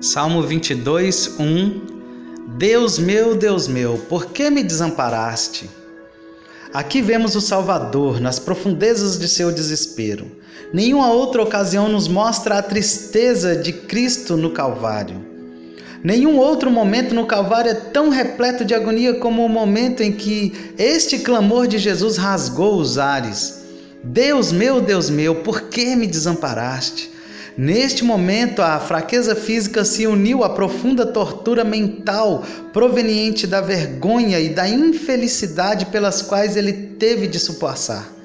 Salmo 0.00 0.40
22, 0.40 1.38
1 1.38 2.56
Deus 2.56 2.98
meu, 2.98 3.36
Deus 3.36 3.68
meu, 3.68 3.98
por 4.08 4.32
que 4.32 4.48
me 4.48 4.62
desamparaste? 4.62 5.68
Aqui 6.72 7.02
vemos 7.02 7.36
o 7.36 7.40
Salvador 7.40 8.18
nas 8.18 8.38
profundezas 8.38 9.18
de 9.18 9.28
seu 9.28 9.52
desespero. 9.52 10.24
Nenhuma 10.72 11.12
outra 11.12 11.42
ocasião 11.42 11.86
nos 11.86 12.08
mostra 12.08 12.56
a 12.56 12.62
tristeza 12.62 13.54
de 13.54 13.74
Cristo 13.74 14.38
no 14.38 14.52
Calvário. 14.52 15.22
Nenhum 16.02 16.38
outro 16.38 16.70
momento 16.70 17.14
no 17.14 17.26
Calvário 17.26 17.72
é 17.72 17.74
tão 17.74 18.08
repleto 18.08 18.64
de 18.64 18.74
agonia 18.74 19.12
como 19.16 19.44
o 19.44 19.50
momento 19.50 20.02
em 20.02 20.12
que 20.12 20.72
este 20.78 21.18
clamor 21.18 21.66
de 21.66 21.76
Jesus 21.76 22.16
rasgou 22.16 22.80
os 22.80 22.96
ares. 22.96 23.66
Deus 24.02 24.50
meu, 24.50 24.80
Deus 24.80 25.10
meu, 25.10 25.42
por 25.42 25.64
que 25.64 25.94
me 25.94 26.06
desamparaste? 26.06 27.19
Neste 27.56 28.04
momento, 28.04 28.62
a 28.62 28.78
fraqueza 28.78 29.34
física 29.34 29.84
se 29.84 30.06
uniu 30.06 30.44
à 30.44 30.50
profunda 30.50 31.04
tortura 31.04 31.64
mental 31.64 32.44
proveniente 32.72 33.46
da 33.46 33.60
vergonha 33.60 34.38
e 34.38 34.48
da 34.50 34.68
infelicidade 34.68 35.86
pelas 35.86 36.22
quais 36.22 36.56
ele 36.56 36.72
teve 36.72 37.26
de 37.26 37.38
suportar. 37.38 38.20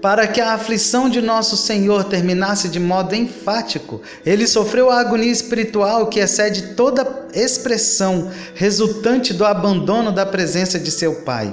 Para 0.00 0.28
que 0.28 0.40
a 0.40 0.54
aflição 0.54 1.08
de 1.08 1.20
nosso 1.20 1.56
Senhor 1.56 2.04
terminasse 2.04 2.68
de 2.68 2.78
modo 2.78 3.16
enfático, 3.16 4.00
ele 4.24 4.46
sofreu 4.46 4.90
a 4.90 5.00
agonia 5.00 5.30
espiritual 5.30 6.06
que 6.06 6.20
excede 6.20 6.74
toda 6.74 7.26
expressão 7.34 8.30
resultante 8.54 9.34
do 9.34 9.44
abandono 9.44 10.12
da 10.12 10.24
presença 10.24 10.78
de 10.78 10.90
seu 10.92 11.16
Pai. 11.22 11.52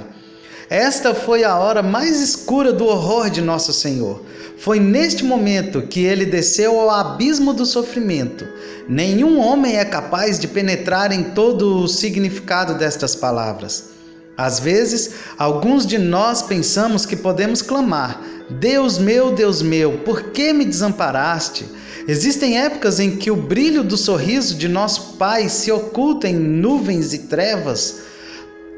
Esta 0.68 1.14
foi 1.14 1.44
a 1.44 1.56
hora 1.56 1.80
mais 1.80 2.20
escura 2.20 2.72
do 2.72 2.86
horror 2.86 3.30
de 3.30 3.40
nosso 3.40 3.72
Senhor. 3.72 4.20
Foi 4.58 4.80
neste 4.80 5.24
momento 5.24 5.82
que 5.82 6.00
ele 6.00 6.26
desceu 6.26 6.80
ao 6.80 6.90
abismo 6.90 7.52
do 7.52 7.64
sofrimento. 7.64 8.44
Nenhum 8.88 9.38
homem 9.38 9.76
é 9.76 9.84
capaz 9.84 10.40
de 10.40 10.48
penetrar 10.48 11.12
em 11.12 11.22
todo 11.22 11.82
o 11.82 11.88
significado 11.88 12.74
destas 12.74 13.14
palavras. 13.14 13.90
Às 14.36 14.58
vezes, 14.58 15.12
alguns 15.38 15.86
de 15.86 15.98
nós 15.98 16.42
pensamos 16.42 17.06
que 17.06 17.14
podemos 17.14 17.62
clamar: 17.62 18.20
Deus 18.50 18.98
meu, 18.98 19.32
Deus 19.32 19.62
meu, 19.62 19.98
por 19.98 20.30
que 20.30 20.52
me 20.52 20.64
desamparaste? 20.64 21.64
Existem 22.08 22.60
épocas 22.60 22.98
em 22.98 23.16
que 23.16 23.30
o 23.30 23.36
brilho 23.36 23.84
do 23.84 23.96
sorriso 23.96 24.56
de 24.56 24.66
nosso 24.66 25.14
Pai 25.16 25.48
se 25.48 25.70
oculta 25.70 26.28
em 26.28 26.34
nuvens 26.34 27.14
e 27.14 27.18
trevas. 27.20 28.00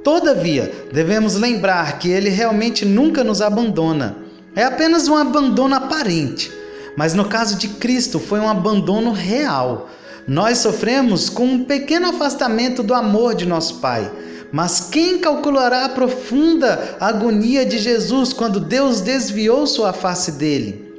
Todavia, 0.08 0.72
devemos 0.90 1.34
lembrar 1.34 1.98
que 1.98 2.08
ele 2.08 2.30
realmente 2.30 2.86
nunca 2.86 3.22
nos 3.22 3.42
abandona. 3.42 4.16
É 4.56 4.64
apenas 4.64 5.06
um 5.06 5.14
abandono 5.14 5.74
aparente, 5.74 6.50
mas 6.96 7.12
no 7.12 7.26
caso 7.26 7.58
de 7.58 7.68
Cristo 7.68 8.18
foi 8.18 8.40
um 8.40 8.48
abandono 8.48 9.12
real. 9.12 9.90
Nós 10.26 10.56
sofremos 10.58 11.28
com 11.28 11.44
um 11.44 11.64
pequeno 11.64 12.08
afastamento 12.08 12.82
do 12.82 12.94
amor 12.94 13.34
de 13.34 13.44
nosso 13.44 13.80
Pai. 13.80 14.10
Mas 14.50 14.80
quem 14.80 15.18
calculará 15.18 15.84
a 15.84 15.90
profunda 15.90 16.96
agonia 16.98 17.66
de 17.66 17.76
Jesus 17.76 18.32
quando 18.32 18.60
Deus 18.60 19.02
desviou 19.02 19.66
sua 19.66 19.92
face 19.92 20.32
dele? 20.32 20.90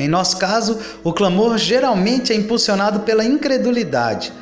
Em 0.00 0.08
nosso 0.08 0.36
caso, 0.36 0.80
o 1.04 1.12
clamor 1.12 1.56
geralmente 1.58 2.32
é 2.32 2.36
impulsionado 2.36 3.00
pela 3.00 3.24
incredulidade. 3.24 4.32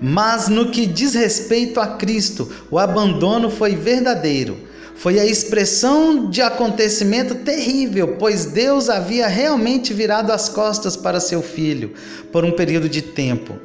Mas 0.00 0.48
no 0.48 0.70
que 0.70 0.86
diz 0.86 1.14
respeito 1.14 1.78
a 1.78 1.86
Cristo, 1.86 2.50
o 2.70 2.78
abandono 2.78 3.50
foi 3.50 3.76
verdadeiro. 3.76 4.56
Foi 4.94 5.18
a 5.18 5.24
expressão 5.24 6.28
de 6.28 6.42
acontecimento 6.42 7.34
terrível, 7.36 8.16
pois 8.18 8.44
Deus 8.46 8.88
havia 8.88 9.26
realmente 9.26 9.94
virado 9.94 10.30
as 10.30 10.48
costas 10.48 10.96
para 10.96 11.20
seu 11.20 11.42
filho 11.42 11.94
por 12.30 12.44
um 12.44 12.52
período 12.52 12.88
de 12.88 13.00
tempo. 13.00 13.58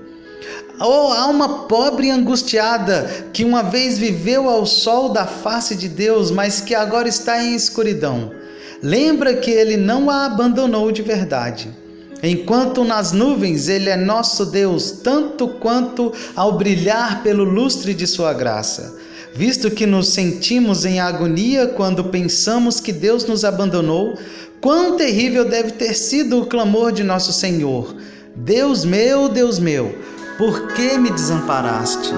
Oh, 0.80 1.12
alma 1.14 1.68
pobre 1.68 2.08
e 2.08 2.12
angustiada, 2.12 3.10
que 3.32 3.46
uma 3.46 3.64
vez 3.64 3.98
viveu 3.98 4.50
ao 4.50 4.66
sol 4.66 5.10
da 5.10 5.26
face 5.26 5.76
de 5.76 5.88
Deus, 5.88 6.32
mas 6.32 6.60
que 6.60 6.76
agora 6.76 7.08
está 7.08 7.42
em 7.42 7.56
escuridão. 7.56 8.32
Lembra 8.82 9.36
que 9.36 9.52
ele 9.52 9.78
não 9.78 10.10
a 10.10 10.26
abandonou 10.26 10.92
de 10.92 11.02
verdade. 11.02 11.85
Enquanto 12.26 12.84
nas 12.84 13.12
nuvens 13.12 13.70
Ele 13.70 13.88
é 13.90 13.96
nosso 13.96 14.48
Deus, 14.48 14.92
tanto 15.04 15.48
quanto 15.48 16.12
ao 16.36 16.58
brilhar 16.58 17.22
pelo 17.22 17.44
lustre 17.44 17.94
de 17.94 18.08
Sua 18.08 18.34
graça. 18.34 18.98
Visto 19.36 19.70
que 19.70 19.86
nos 19.86 20.08
sentimos 20.10 20.86
em 20.86 21.00
agonia 21.00 21.68
quando 21.68 22.06
pensamos 22.06 22.80
que 22.80 22.92
Deus 22.92 23.26
nos 23.26 23.46
abandonou, 23.46 24.18
quão 24.60 24.98
terrível 24.98 25.46
deve 25.46 25.72
ter 25.72 25.94
sido 25.94 26.42
o 26.42 26.46
clamor 26.48 26.92
de 26.92 27.04
nosso 27.04 27.32
Senhor: 27.32 27.96
Deus 28.36 28.84
meu, 28.84 29.30
Deus 29.30 29.60
meu, 29.60 29.94
por 30.38 30.74
que 30.74 30.98
me 30.98 31.12
desamparaste? 31.12 32.12